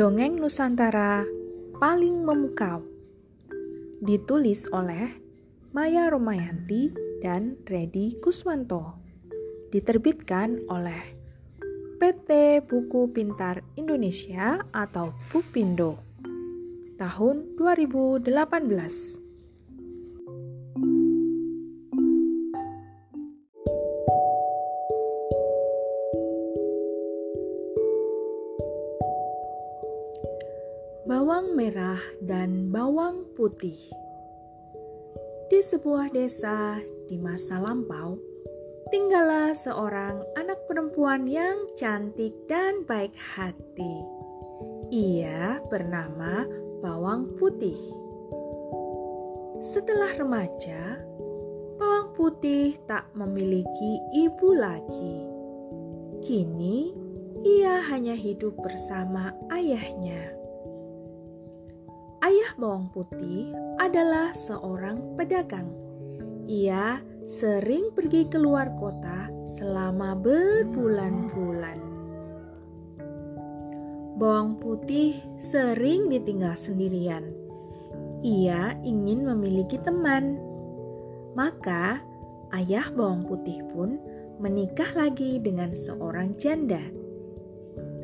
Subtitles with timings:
[0.00, 1.28] Dongeng Nusantara
[1.76, 2.80] paling memukau.
[4.00, 5.12] Ditulis oleh
[5.76, 6.88] Maya Romayanti
[7.20, 8.96] dan Redi Kuswanto.
[9.68, 11.04] Diterbitkan oleh
[12.00, 16.00] PT Buku Pintar Indonesia atau Bupindo
[16.96, 19.29] tahun 2018
[31.10, 33.74] bawang merah dan bawang putih.
[35.50, 36.78] Di sebuah desa
[37.10, 38.14] di masa lampau,
[38.94, 44.06] tinggallah seorang anak perempuan yang cantik dan baik hati.
[44.94, 46.46] Ia bernama
[46.78, 47.78] Bawang Putih.
[49.66, 50.94] Setelah remaja,
[51.74, 55.26] Bawang Putih tak memiliki ibu lagi.
[56.22, 56.94] Kini,
[57.42, 60.39] ia hanya hidup bersama ayahnya.
[62.60, 65.72] Bawang putih adalah seorang pedagang.
[66.44, 71.80] Ia sering pergi keluar kota selama berbulan-bulan.
[74.20, 77.32] Bawang putih sering ditinggal sendirian.
[78.20, 80.36] Ia ingin memiliki teman.
[81.32, 82.04] Maka,
[82.52, 83.96] ayah bawang putih pun
[84.36, 86.84] menikah lagi dengan seorang janda.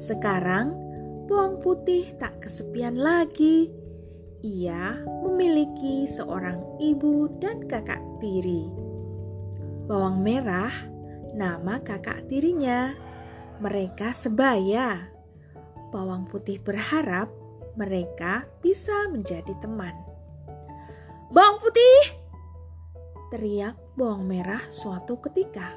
[0.00, 0.72] Sekarang,
[1.28, 3.84] bawang putih tak kesepian lagi
[4.44, 8.68] ia memiliki seorang ibu dan kakak tiri.
[9.86, 10.72] Bawang merah,
[11.36, 12.92] nama kakak tirinya.
[13.62, 15.08] Mereka sebaya.
[15.94, 17.30] Bawang putih berharap
[17.76, 19.94] mereka bisa menjadi teman.
[21.30, 22.16] Bawang putih!
[23.30, 25.76] Teriak bawang merah suatu ketika.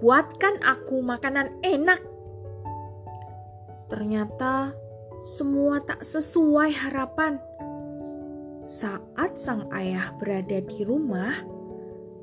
[0.00, 2.00] Buatkan aku makanan enak.
[3.90, 4.72] Ternyata
[5.20, 7.36] semua tak sesuai harapan.
[8.70, 11.42] Saat sang ayah berada di rumah,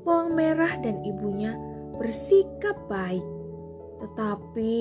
[0.00, 1.52] bawang merah dan ibunya
[2.00, 3.20] bersikap baik.
[4.00, 4.76] Tetapi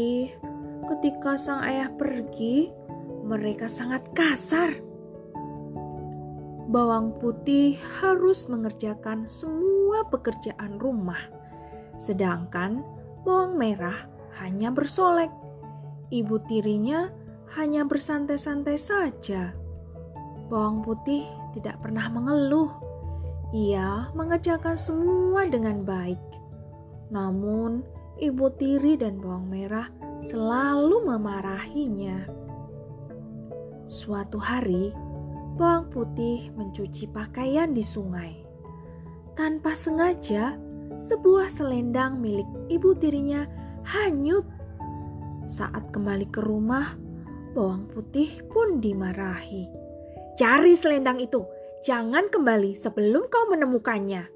[0.87, 2.71] ketika sang ayah pergi,
[3.27, 4.79] mereka sangat kasar.
[6.71, 11.19] Bawang putih harus mengerjakan semua pekerjaan rumah,
[11.99, 12.79] sedangkan
[13.27, 14.07] bawang merah
[14.39, 15.35] hanya bersolek.
[16.15, 17.11] Ibu tirinya
[17.59, 19.51] hanya bersantai-santai saja.
[20.47, 21.27] Bawang putih
[21.57, 22.69] tidak pernah mengeluh.
[23.49, 26.21] Ia mengerjakan semua dengan baik.
[27.09, 27.81] Namun,
[28.21, 29.89] ibu tiri dan bawang merah
[30.21, 32.29] selalu memarahinya.
[33.87, 34.93] Suatu hari,
[35.55, 38.35] bawang putih mencuci pakaian di sungai.
[39.33, 40.59] Tanpa sengaja,
[40.99, 43.47] sebuah selendang milik ibu tirinya
[43.87, 44.43] hanyut.
[45.47, 46.99] Saat kembali ke rumah,
[47.55, 49.86] bawang putih pun dimarahi.
[50.37, 51.41] Cari selendang itu,
[51.81, 54.29] jangan kembali sebelum kau menemukannya.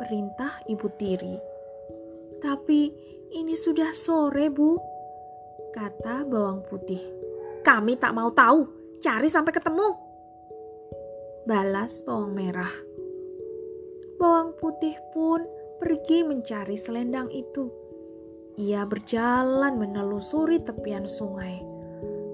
[0.00, 1.36] Perintah ibu tiri.
[2.40, 2.80] Tapi
[3.36, 4.80] ini sudah sore, Bu,
[5.76, 7.00] kata bawang putih.
[7.62, 8.66] Kami tak mau tahu,
[8.98, 9.88] cari sampai ketemu.
[11.44, 12.72] Balas bawang merah.
[14.18, 15.44] Bawang putih pun
[15.78, 17.68] pergi mencari selendang itu.
[18.58, 21.72] Ia berjalan menelusuri tepian sungai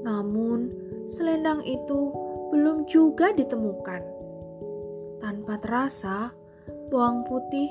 [0.09, 0.73] namun,
[1.13, 2.09] selendang itu
[2.49, 4.03] belum juga ditemukan.
[5.21, 6.33] Tanpa terasa,
[6.89, 7.69] bawang putih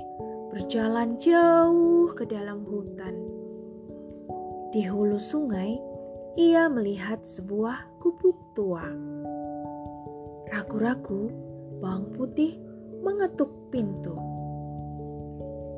[0.54, 3.16] berjalan jauh ke dalam hutan.
[4.70, 5.80] Di hulu sungai,
[6.38, 8.86] ia melihat sebuah gubuk tua.
[10.54, 11.34] Ragu-ragu,
[11.82, 12.62] bawang putih
[13.02, 14.14] mengetuk pintu.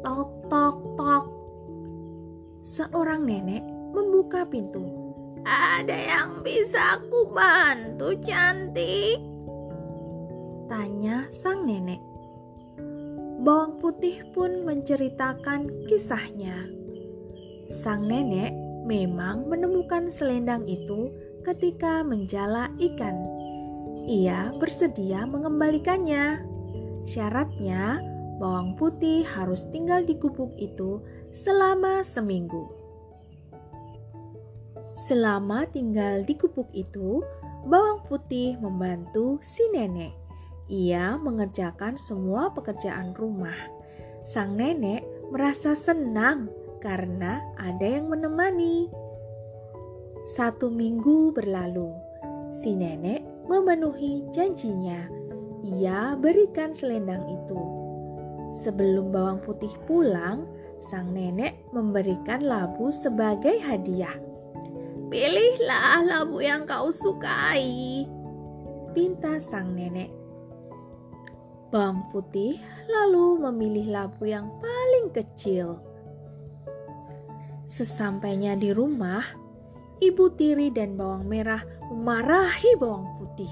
[0.03, 1.25] Tok, tok, tok.
[2.63, 3.63] Seorang nenek
[3.95, 5.08] membuka pintu
[5.47, 9.19] ada yang bisa aku bantu, cantik?
[10.69, 12.01] Tanya sang nenek.
[13.39, 16.67] Bawang putih pun menceritakan kisahnya.
[17.71, 18.51] Sang nenek
[18.85, 21.13] memang menemukan selendang itu
[21.47, 23.15] ketika menjala ikan.
[24.09, 26.41] Ia bersedia mengembalikannya.
[27.07, 28.01] Syaratnya,
[28.37, 30.99] bawang putih harus tinggal di gubuk itu
[31.31, 32.78] selama seminggu.
[34.99, 37.23] Selama tinggal di gubuk itu,
[37.63, 40.11] bawang putih membantu si nenek.
[40.67, 43.55] Ia mengerjakan semua pekerjaan rumah.
[44.27, 46.51] Sang nenek merasa senang
[46.83, 48.91] karena ada yang menemani.
[50.35, 51.95] Satu minggu berlalu,
[52.51, 55.07] si nenek memenuhi janjinya.
[55.63, 57.61] Ia berikan selendang itu.
[58.51, 60.43] Sebelum bawang putih pulang,
[60.83, 64.28] sang nenek memberikan labu sebagai hadiah.
[65.09, 68.05] Pilihlah labu yang kau sukai,
[68.93, 70.13] pinta sang nenek.
[71.73, 75.81] Bawang putih lalu memilih labu yang paling kecil.
[77.65, 79.25] Sesampainya di rumah,
[79.97, 83.49] ibu tiri dan bawang merah memarahi bawang putih.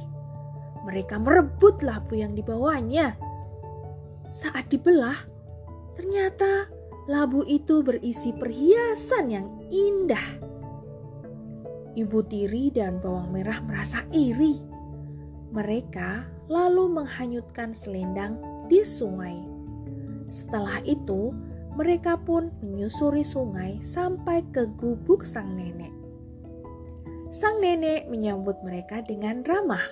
[0.85, 3.17] Mereka merebut labu yang dibawanya.
[4.29, 5.17] Saat dibelah,
[5.97, 6.69] ternyata
[7.09, 10.56] labu itu berisi perhiasan yang indah.
[11.97, 14.61] Ibu tiri dan bawang merah merasa iri.
[15.49, 18.37] Mereka lalu menghanyutkan selendang
[18.69, 19.41] di sungai.
[20.29, 21.33] Setelah itu,
[21.73, 25.89] mereka pun menyusuri sungai sampai ke gubuk sang nenek.
[27.33, 29.89] Sang nenek menyambut mereka dengan ramah.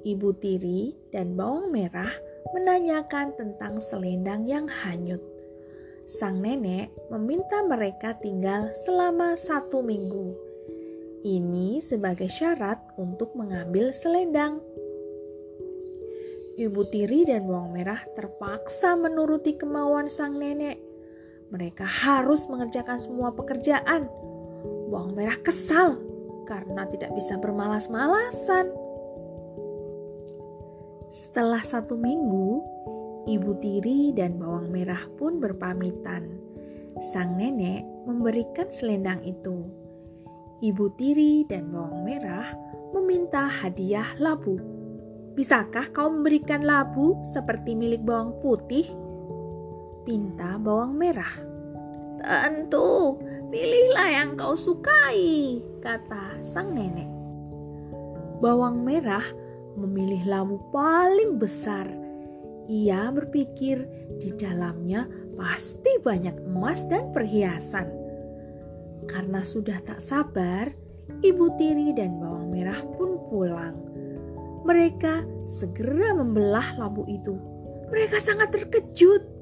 [0.00, 2.10] Ibu tiri dan bawang merah
[2.56, 5.20] menanyakan tentang selendang yang hanyut.
[6.08, 10.49] Sang nenek meminta mereka tinggal selama satu minggu.
[11.20, 14.60] Ini sebagai syarat untuk mengambil selendang.
[16.56, 20.90] Ibu tiri dan bawang merah terpaksa menuruti kemauan sang nenek
[21.50, 24.06] mereka harus mengerjakan semua pekerjaan.
[24.86, 25.98] Bawang merah kesal
[26.46, 28.70] karena tidak bisa bermalas-malasan.
[31.10, 32.62] Setelah satu minggu,
[33.26, 36.38] ibu tiri dan bawang merah pun berpamitan.
[37.10, 39.66] Sang nenek memberikan selendang itu.
[40.60, 42.52] Ibu tiri dan bawang merah
[42.92, 44.60] meminta hadiah labu.
[45.36, 48.84] Bisakah kau memberikan labu seperti milik bawang putih?
[50.04, 51.30] pinta bawang merah.
[52.20, 53.16] Tentu,
[53.48, 57.08] pilihlah yang kau sukai, kata sang nenek.
[58.42, 59.24] Bawang merah
[59.76, 61.88] memilih labu paling besar.
[62.66, 63.86] Ia berpikir
[64.18, 65.08] di dalamnya
[65.38, 67.99] pasti banyak emas dan perhiasan.
[69.08, 70.68] Karena sudah tak sabar,
[71.24, 73.76] ibu tiri dan bawang merah pun pulang.
[74.66, 77.36] Mereka segera membelah labu itu.
[77.90, 79.40] Mereka sangat terkejut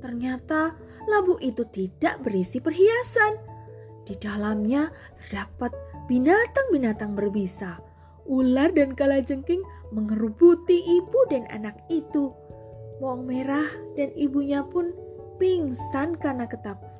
[0.00, 0.76] Ternyata
[1.08, 3.42] labu itu tidak berisi perhiasan.
[4.06, 5.74] Di dalamnya terdapat
[6.06, 7.80] binatang-binatang berbisa.
[8.26, 12.30] Ular dan kalajengking mengerubuti ibu dan anak itu.
[13.02, 13.66] Bawang merah
[13.98, 14.94] dan ibunya pun
[15.42, 16.95] pingsan karena ketakutan.